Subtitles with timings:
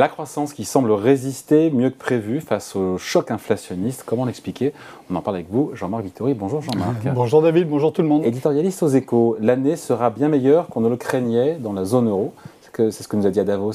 [0.00, 4.72] La croissance qui semble résister mieux que prévu face au choc inflationniste, comment l'expliquer?
[5.10, 6.32] On en parle avec vous, Jean-Marc Vittori.
[6.32, 7.06] Bonjour Jean-Marc.
[7.14, 8.24] Bonjour David, bonjour tout le monde.
[8.24, 12.32] Éditorialiste aux échos, l'année sera bien meilleure qu'on ne le craignait dans la zone euro.
[12.72, 13.72] C'est ce que nous a dit à Davos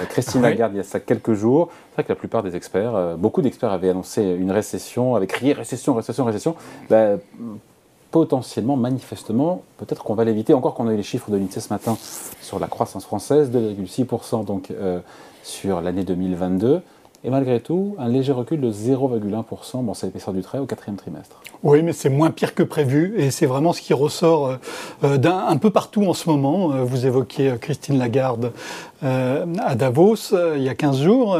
[0.00, 1.68] euh, Christine Lagarde il y a ça quelques jours.
[1.90, 5.26] C'est vrai que la plupart des experts, euh, beaucoup d'experts avaient annoncé une récession, avaient
[5.26, 6.54] crié récession, récession, récession.
[6.88, 7.20] Ben,
[8.10, 10.54] potentiellement, manifestement, peut-être qu'on va l'éviter.
[10.54, 11.96] Encore qu'on a eu les chiffres de l'INSEE ce matin
[12.40, 15.00] sur la croissance française, 2,6% donc euh,
[15.42, 16.82] sur l'année 2022.
[17.24, 20.96] Et malgré tout, un léger recul de 0,1%, bon, c'est l'épaisseur du trait au quatrième
[20.96, 21.40] trimestre.
[21.64, 24.56] Oui, mais c'est moins pire que prévu, et c'est vraiment ce qui ressort euh,
[25.02, 26.72] euh, un peu partout en ce moment.
[26.72, 28.52] Euh, vous évoquiez Christine Lagarde
[29.00, 31.38] à Davos il y a 15 jours.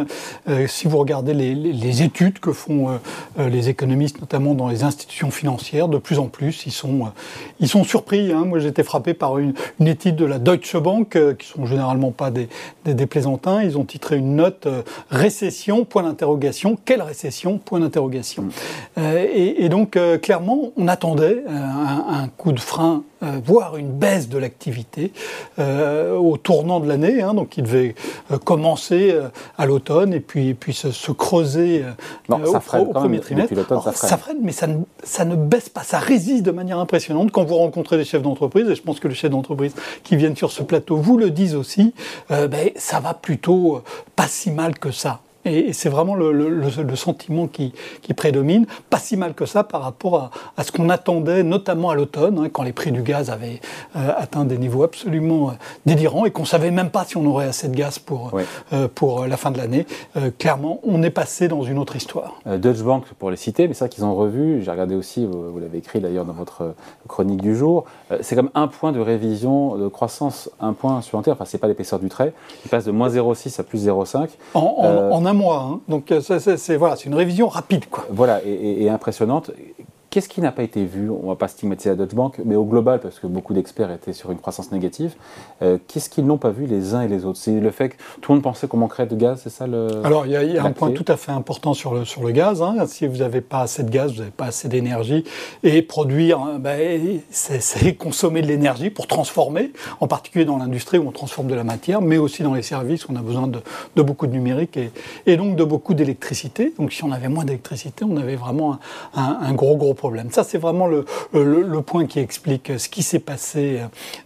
[0.69, 3.01] si vous regardez les, études que font
[3.37, 8.31] les économistes, notamment dans les institutions financières, de plus en plus, ils sont, surpris.
[8.31, 8.45] Hein.
[8.45, 13.07] Moi, j'étais frappé par une, étude de la Deutsche Bank, qui sont généralement pas des
[13.07, 13.61] plaisantins.
[13.65, 14.69] Ils ont titré une note
[15.11, 16.79] récession point d'interrogation.
[16.85, 18.45] Quelle récession Point d'interrogation.
[18.45, 18.51] Mm.
[18.99, 23.03] Euh, et, donc, euh, clairement, on attendait euh, un, coup de frein,
[23.45, 25.13] voire une baisse de l'activité
[25.59, 27.21] au tournant de l'année.
[27.21, 27.35] Hein.
[27.35, 27.97] donc, il devait
[28.45, 29.13] commencer
[29.57, 31.85] à l'automne et puis, puis se, creuser
[32.29, 33.55] ça au, premier trimestre.
[33.95, 34.39] ça, freine.
[34.41, 35.83] mais ça ne, ça ne baisse pas.
[35.83, 37.33] Ça résiste de manière impressionnante.
[37.33, 39.75] Quand vous rencontrez des chefs d'entreprise, et je pense que les chefs d'entreprise
[40.05, 41.95] qui viennent sur ce plateau vous le disent aussi,
[42.31, 43.83] ben, ça va plutôt
[44.15, 45.21] pas si mal que ça.
[45.49, 47.73] Et, c'est vraiment le, sentiment qui,
[48.17, 48.67] prédomine.
[48.91, 52.49] Pas si mal que ça par rapport à, ce qu'on attendait, notamment à l'automne, hein,
[52.53, 53.61] quand les prix du gaz avaient
[53.97, 55.53] euh, atteint des niveaux absolument euh,
[55.87, 58.33] délirants et qu'on savait même pas si on aurait assez de gaz pour,
[58.73, 59.87] euh, pour la fin de l'année.
[60.39, 62.41] clairement, on est passé dans une autre histoire.
[62.47, 65.79] Deutsche Bank, pour les citer, mais ça qu'ils ont revu, j'ai regardé aussi, vous, l'avez
[65.79, 66.75] écrit d'ailleurs dans votre
[67.07, 67.85] chronique du jour,
[68.21, 71.99] c'est comme un point de révision de croissance, un point supplémentaire, enfin c'est pas l'épaisseur
[71.99, 72.33] du trait,
[72.65, 74.29] il passe de moins 0,6 à plus 0,5.
[74.55, 75.81] En, en, en un Hein.
[75.89, 77.87] Donc euh, c'est voilà, une révision rapide.
[77.91, 78.07] Quoi.
[78.11, 79.51] Voilà, et impressionnante.
[80.19, 82.57] Qu'est-ce qui n'a pas été vu On ne va pas stigmatiser la Deutsche Bank, mais
[82.57, 85.15] au global, parce que beaucoup d'experts étaient sur une croissance négative,
[85.63, 87.39] euh, qu'est-ce qu'ils n'ont pas vu les uns et les autres?
[87.39, 90.05] C'est le fait que tout le monde pensait qu'on manquerait de gaz, c'est ça le.
[90.05, 92.63] Alors, il y a, un point tout à fait important sur le, sur le gaz.
[92.63, 92.85] Hein.
[92.89, 95.23] Si vous n'avez pas assez de gaz, vous n'avez pas assez d'énergie.
[95.63, 101.07] Et produire, hein, ben, c'est consommer de l'énergie pour transformer, en particulier dans l'industrie où
[101.07, 103.61] on transforme de la matière, mais aussi dans les services où on a besoin de,
[103.95, 104.91] de beaucoup de numérique et,
[105.27, 106.75] et donc de beaucoup d'électricité.
[106.77, 108.79] Donc, si on avait moins d'électricité, on avait vraiment un,
[109.15, 110.08] un, un gros, gros problème.
[110.31, 113.81] Ça, c'est vraiment le, le, point qui explique ce qui s'est passé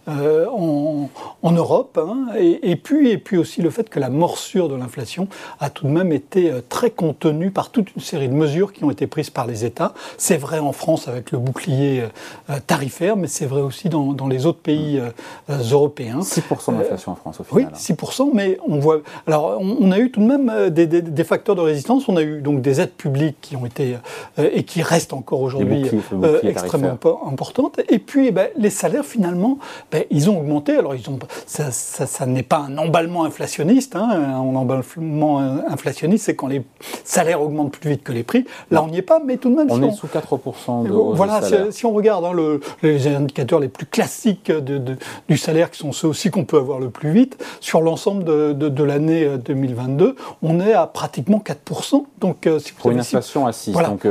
[0.07, 1.09] euh, en,
[1.41, 1.99] en, Europe.
[2.01, 2.27] Hein.
[2.37, 5.27] et, puis, et puis aussi le fait que la morsure de l'inflation
[5.59, 8.83] a tout de même été euh, très contenue par toute une série de mesures qui
[8.83, 9.93] ont été prises par les États.
[10.17, 12.03] C'est vrai en France avec le bouclier
[12.49, 15.01] euh, tarifaire, mais c'est vrai aussi dans, dans, les autres pays
[15.49, 16.19] européens.
[16.19, 17.71] 6% d'inflation en France au final.
[17.73, 19.01] Oui, 6%, mais on voit.
[19.27, 22.07] Alors, on, a eu tout de même des, des, des, facteurs de résistance.
[22.07, 23.97] On a eu donc des aides publiques qui ont été
[24.37, 25.62] et qui restent encore aujourd'hui
[26.13, 27.79] euh, extrêmement importante.
[27.89, 29.57] Et puis, eh ben, les salaires, finalement,
[29.91, 30.75] ben, ils ont augmenté.
[30.75, 33.95] Alors, ils ont, ça, ça, n'est pas un emballement inflationniste.
[33.95, 34.09] Hein.
[34.11, 36.63] Un emballement inflationniste, c'est quand les
[37.03, 38.45] salaires augmentent plus vite que les prix.
[38.71, 39.67] Là, on n'y est pas, mais tout de même...
[39.69, 41.41] On est sous 4% de Voilà,
[41.71, 44.97] si, on regarde hein, le, les indicateurs les plus classiques de,
[45.29, 48.83] du salaire, qui sont ceux aussi qu'on peut avoir le plus vite, sur l'ensemble de,
[48.83, 52.05] l'année 2022, euh, on est à pratiquement 4%.
[52.19, 53.71] Donc, euh, Pour une inflation à 6.
[53.71, 53.89] Voilà.
[53.89, 54.05] Donc,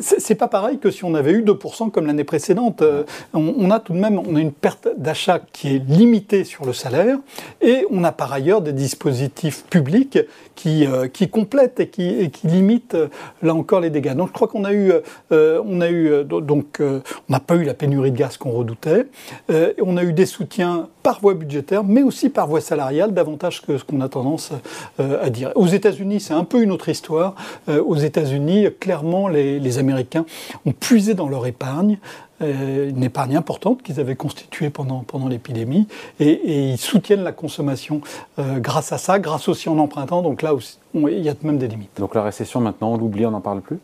[0.00, 2.82] C'est pas pareil que si on avait eu 2% comme l'année précédente.
[2.82, 3.04] Euh,
[3.34, 7.18] on, a tout de même une perte d'achat qui est limitée sur le salaire
[7.60, 10.18] et on a par ailleurs des dispositifs publics
[10.54, 13.08] qui, euh, complètent et qui, limitent euh,
[13.42, 14.14] là encore les dégâts.
[14.14, 18.16] Donc je crois qu'on on a eu donc on n'a pas eu la pénurie de
[18.16, 19.06] gaz qu'on redoutait.
[19.48, 23.78] on a eu des soutiens par voie budgétaire, mais aussi par voie salariale, davantage que
[23.78, 24.52] ce qu'on a tendance
[24.98, 25.52] à dire.
[25.54, 27.34] Aux États-Unis, c'est un peu une autre histoire.
[27.66, 30.26] aux États-Unis, clairement, les, Américains
[30.66, 31.98] ont puiser dans leur épargne,
[32.40, 35.88] euh, une épargne importante qu'ils avaient constituée pendant, pendant l'épidémie,
[36.20, 38.00] et, ils soutiennent la consommation
[38.38, 40.52] euh, grâce à ça, grâce aussi en empruntant, donc là
[40.94, 41.98] il y a même des limites.
[41.98, 43.78] Donc la récession maintenant, on l'oublie, on n'en parle plus?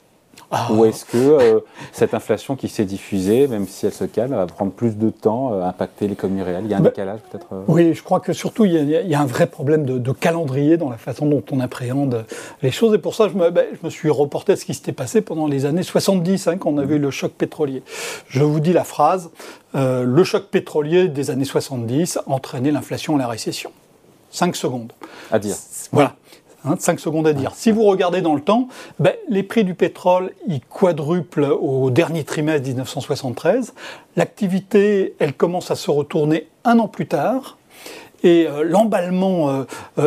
[0.71, 1.61] Ou est-ce que euh,
[1.93, 5.61] cette inflation qui s'est diffusée, même si elle se calme, va prendre plus de temps
[5.61, 6.65] à impacter l'économie réelle?
[6.65, 7.63] Il y a un bah, décalage peut-être euh?
[7.67, 10.97] Oui, je crois que surtout il y, a, un vrai problème de, calendrier dans la
[10.97, 12.25] façon dont on appréhende
[12.63, 12.95] les choses.
[12.95, 15.21] Et pour ça, je me, ben, je me suis reporté à ce qui s'était passé
[15.21, 17.83] pendant les années 70, hein, quand on avait eu le choc pétrolier.
[18.29, 19.31] Je vous dis la phrase
[19.75, 23.73] euh, le choc pétrolier des années 70 entraînait l'inflation et la récession.
[24.31, 24.93] 5 secondes.
[25.31, 25.57] À dire.
[25.93, 26.15] Voilà.
[26.65, 27.53] 5 hein, secondes à dire.
[27.55, 28.69] Si vous regardez dans le temps,
[28.99, 33.75] ben, les prix du pétrole, ils quadruplent au dernier trimestre 1973.
[34.17, 37.59] L'activité, elle commence à se retourner un an plus tard.
[38.23, 39.67] Et l'emballement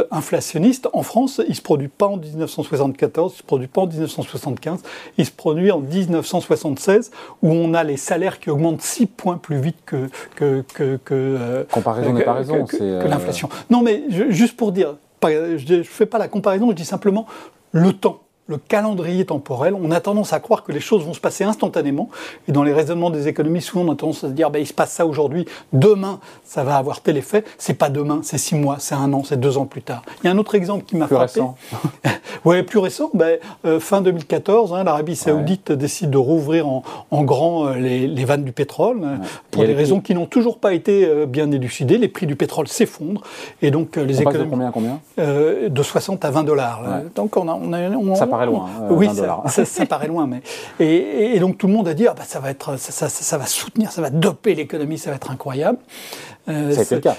[0.10, 3.82] inflationniste en France, il ne se produit pas en 1974, il ne se produit pas
[3.82, 4.82] en 1975,
[5.20, 7.12] il se produit en 1976
[7.44, 12.14] où on a les salaires qui augmentent 6 points plus vite que, que, que, comparaison
[12.14, 13.50] n'est pas raison, que, l'inflation.
[13.70, 17.26] Non, mais juste pour dire, je ne fais pas la comparaison, je dis simplement
[17.72, 21.20] le temps le calendrier temporel, on a tendance à croire que les choses vont se
[21.20, 22.10] passer instantanément.
[22.48, 24.66] Et dans les raisonnements des économistes, souvent on a tendance à se dire, ben, il
[24.66, 27.44] se passe ça aujourd'hui, demain, ça va avoir tel effet.
[27.58, 30.02] C'est pas demain, c'est six mois, c'est un an, c'est deux ans plus tard.
[30.24, 31.24] Il y a un autre exemple qui m'a frappé.
[31.24, 31.56] Récent.
[32.46, 33.10] ouais, plus récent.
[33.14, 36.84] Ben, euh, fin 2014, hein, l'Arabie Saoudite décide de rouvrir en,
[37.24, 39.20] grand euh, les, vannes du pétrole hein,
[39.52, 41.98] pour des raisons qui n'ont toujours pas été euh, bien élucidées.
[41.98, 43.24] Les prix du pétrole s'effondrent
[43.62, 44.46] et donc les économies.
[44.46, 45.00] De combien, combien?
[45.18, 46.82] De 60 à 20 dollars.
[47.16, 47.80] Donc on a, on a
[48.38, 48.70] paraît loin.
[48.90, 49.10] Oui,
[49.48, 50.42] ça, paraît loin, mais
[50.80, 53.46] et, donc tout le monde a dit ah bah, ça va être, ça, ça, va
[53.46, 55.80] soutenir, ça va doper l'économie, ça va être incroyable.
[56.50, 57.16] Euh, ça a été le cas.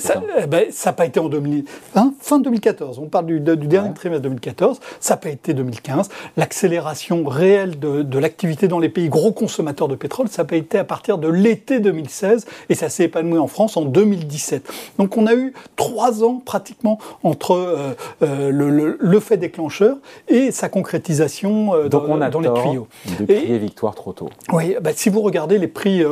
[0.00, 0.66] ça n'a eh ben,
[0.96, 1.64] pas été en 2000,
[1.94, 2.98] hein, fin 2014.
[2.98, 4.80] On parle du, dernier trimestre 2014.
[4.98, 6.08] Ça n'a pas été 2015.
[6.36, 10.78] L'accélération réelle de, l'activité dans les pays gros consommateurs de pétrole, ça n'a pas été
[10.78, 14.68] à partir de l'été 2016 et ça s'est épanoui en France en 2017.
[14.98, 19.96] Donc on a eu trois ans pratiquement entre euh, euh, le, fait déclencheur
[20.28, 22.88] et sa concrétisation dans, on a dans les tuyaux.
[23.18, 24.30] De crier victoire trop tôt.
[24.52, 26.02] Oui, bah, si vous regardez les prix,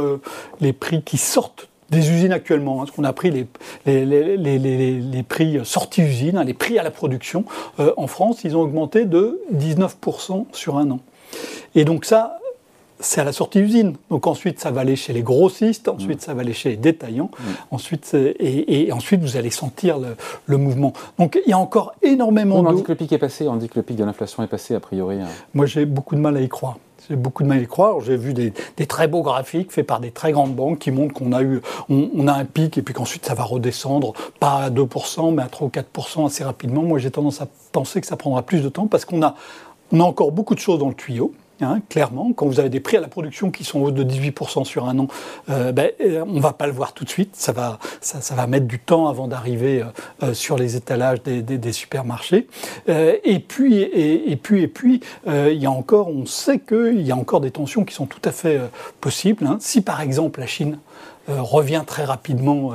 [0.60, 2.82] les prix qui sortent des usines actuellement.
[2.82, 3.46] Hein, ce qu'on a pris les,
[3.86, 7.44] les, les, les, prix sortis usine, hein, les prix à la production
[7.80, 11.00] euh, en France, ils ont augmenté de 19% sur un an.
[11.74, 12.38] Et donc ça,
[13.00, 13.94] c'est à la sortie usine.
[14.10, 17.30] Donc ensuite, ça va aller chez les grossistes, ensuite, ça va aller chez les détaillants,
[17.70, 19.98] ensuite, et, ensuite, vous allez sentir
[20.46, 20.92] le, mouvement.
[21.18, 22.68] Donc il y a encore énormément de...
[22.68, 24.48] On dit que le pic est passé, on dit que le pic de l'inflation est
[24.48, 25.20] passé, a priori.
[25.20, 25.28] Hein.
[25.52, 26.78] Moi, j'ai beaucoup de mal à y croire.
[27.08, 28.00] J'ai beaucoup de mal à y croire.
[28.00, 28.52] J'ai vu des,
[28.86, 32.28] très beaux graphiques faits par des très grandes banques qui montrent qu'on a eu, on,
[32.28, 35.68] a un pic et puis qu'ensuite ça va redescendre, pas à 2%, mais à 3
[35.68, 36.82] ou 4% assez rapidement.
[36.82, 39.34] Moi, j'ai tendance à penser que ça prendra plus de temps parce qu'on a,
[39.92, 41.34] on a encore beaucoup de choses dans le tuyau.
[41.60, 44.64] Hein, clairement, quand vous avez des prix à la production qui sont hauts de 18%
[44.64, 45.06] sur un an,
[45.48, 47.36] euh, ben, euh, on ne va pas le voir tout de suite.
[47.36, 49.84] Ça va, ça, va mettre du temps avant d'arriver
[50.24, 52.48] euh, sur les étalages des, supermarchés.
[52.88, 57.16] et puis, et, puis, et puis, il y a encore, on sait qu'il y a
[57.16, 58.60] encore des tensions qui sont tout à fait
[59.00, 59.46] possibles.
[59.46, 59.58] Hein.
[59.60, 60.78] Si par exemple la Chine
[61.28, 62.72] revient très rapidement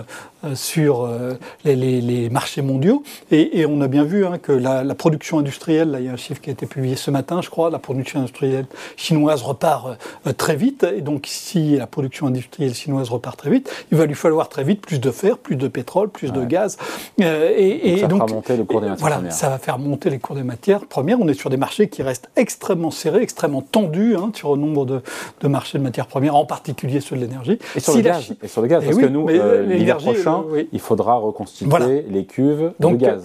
[0.53, 1.33] sur euh,
[1.65, 3.03] les, marchés mondiaux.
[3.31, 6.17] Et, on a bien vu hein, que la, production industrielle, là, il y a un
[6.17, 8.65] chiffre qui a été publié ce matin, je crois, la production industrielle
[8.95, 9.97] chinoise repart
[10.27, 10.85] euh, très vite.
[10.95, 14.63] Et donc, si la production industrielle chinoise repart très vite, il va lui falloir très
[14.63, 16.77] vite plus de fer, plus de pétrole, plus de gaz.
[17.17, 19.33] et, donc, ça va monter le cours des matières voilà, premières.
[19.33, 21.19] ça va faire monter les cours des matières premières.
[21.19, 24.85] On est sur des marchés qui restent extrêmement serrés, extrêmement tendus hein, sur le nombre
[24.85, 27.59] de, marchés de matières premières, en particulier ceux de l'énergie.
[27.75, 30.28] Et, sur le gaz, et sur le gaz, parce que nous, l'hiver prochain,
[30.71, 33.23] il faudra reconstituer les cuves de gaz.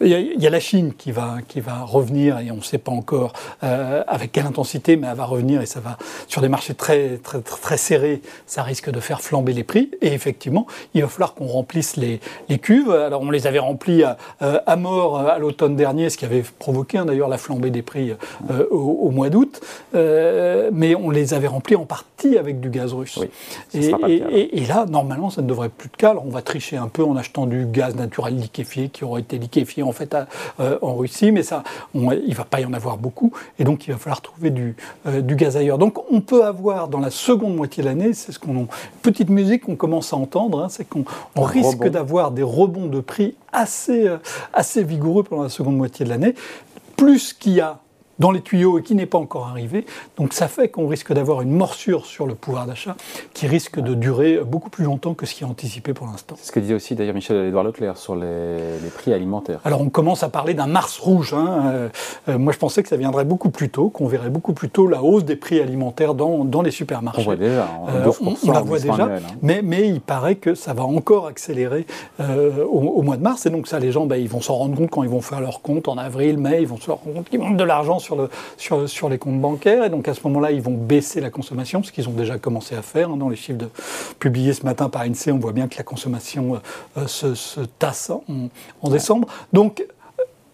[0.00, 2.92] Il y, a, la Chine qui va, qui va revenir, et on ne sait pas
[2.92, 3.32] encore
[3.64, 5.98] euh, avec quelle intensité, mais elle va revenir et ça va,
[6.28, 9.90] sur des marchés très, très, très serrés, ça risque de faire flamber les prix.
[10.00, 12.90] Et effectivement, il va falloir qu'on remplisse les, les, cuves.
[12.90, 16.24] Alors, on les avait remplies à, euh, à mort euh, à l'automne dernier, ce qui
[16.24, 18.12] avait provoqué hein, d'ailleurs la flambée des prix
[18.70, 19.60] au, mois d'août.
[19.94, 23.18] mais on les avait remplis en partie avec du gaz russe.
[23.74, 26.10] et, et, et, là, normalement, ça ne devrait plus être le cas.
[26.10, 29.38] Alors, on va tricher un peu en achetant du gaz naturel liquéfié qui aurait été
[29.38, 30.16] liquéfié en fait
[30.60, 31.62] euh, en Russie, mais ça,
[31.94, 34.76] il ne va pas y en avoir beaucoup, et donc il va falloir trouver du,
[35.06, 35.78] euh, du gaz ailleurs.
[35.78, 38.68] Donc on peut avoir dans la seconde moitié de l'année, c'est ce qu'on
[39.02, 41.04] petite musique qu'on commence à entendre, hein, c'est qu'on
[41.36, 44.18] risque d'avoir des rebonds de prix assez, euh,
[44.52, 46.34] assez vigoureux pendant la seconde moitié de l'année,
[46.96, 47.78] plus qu'il y a
[48.18, 49.84] dans les tuyaux et qui n'est pas encore arrivé.
[50.16, 52.96] Donc ça fait qu'on risque d'avoir une morsure sur le pouvoir d'achat
[53.34, 56.36] qui risque de durer beaucoup plus longtemps que ce qui est anticipé pour l'instant.
[56.38, 58.28] C'est ce que disait aussi d'ailleurs Michel-Édouard Leclerc sur les,
[58.94, 59.60] prix alimentaires.
[59.64, 61.34] Alors on commence à parler d'un Mars rouge.
[61.34, 61.62] Hein.
[61.66, 61.88] Euh,
[62.28, 64.86] euh, moi je pensais que ça viendrait beaucoup plus tôt, qu'on verrait beaucoup plus tôt
[64.86, 67.20] la hausse des prix alimentaires dans, dans les supermarchés.
[67.20, 68.10] On voit déjà, euh,
[68.44, 69.18] on, la voit déjà, hein.
[69.42, 71.86] mais, mais il paraît que ça va encore accélérer
[72.18, 73.46] au, mois de mars.
[73.46, 75.40] Et donc ça, les gens, ben, ils vont s'en rendre compte quand ils vont faire
[75.40, 78.07] leur compte en avril, mai, ils vont se rendre compte qu'ils manquent de l'argent sur,
[78.16, 79.84] le, sur, sur, les comptes bancaires.
[79.84, 82.74] Et donc à ce moment-là, ils vont baisser la consommation, ce qu'ils ont déjà commencé
[82.74, 83.10] à faire.
[83.10, 83.16] Hein.
[83.16, 83.68] Dans les chiffres de,
[84.18, 86.58] publiés ce matin par INSEE, on voit bien que la consommation euh,
[86.98, 88.22] euh, se, tasse en,
[88.82, 89.28] en décembre.
[89.52, 89.84] Donc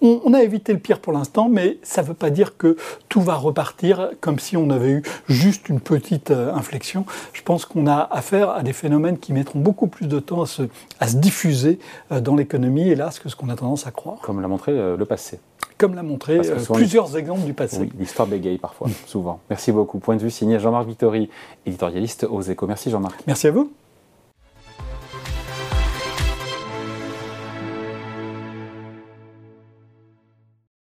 [0.00, 2.76] on, a évité le pire pour l'instant, mais ça ne veut pas dire que
[3.08, 7.06] tout va repartir comme si on avait eu juste une petite euh, inflexion.
[7.32, 10.46] Je pense qu'on a affaire à des phénomènes qui mettront beaucoup plus de temps à
[10.46, 10.62] se,
[11.00, 11.78] à se diffuser
[12.10, 14.18] dans l'économie, hélas, que ce qu'on a tendance à croire.
[14.20, 15.40] Comme l'a montré le passé
[15.78, 17.78] comme l'a montré euh, plusieurs exemples du passé.
[17.80, 19.40] Oui, l'histoire bégaye parfois, souvent.
[19.50, 19.98] Merci beaucoup.
[19.98, 21.30] Point de vue signé Jean-Marc Vittori,
[21.66, 22.66] éditorialiste aux échos.
[22.66, 23.20] Merci Jean-Marc.
[23.26, 23.72] Merci à vous.